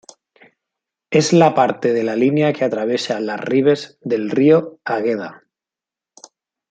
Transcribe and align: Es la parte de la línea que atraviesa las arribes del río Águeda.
Es 1.11 1.31
la 1.31 1.53
parte 1.53 1.93
de 1.93 2.01
la 2.03 2.15
línea 2.15 2.53
que 2.53 2.65
atraviesa 2.65 3.19
las 3.19 3.39
arribes 3.39 3.99
del 4.01 4.31
río 4.31 4.79
Águeda. 4.83 5.43